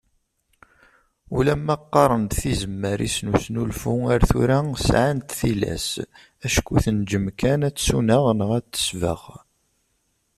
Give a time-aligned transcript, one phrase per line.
[1.37, 5.87] Ulamma qqaren-d tizemmar-is n usnulfu ar tura sɛant tilas,
[6.45, 9.21] acku tenǧem kan ad tsuneɣ neɣ ad tesbeɣ.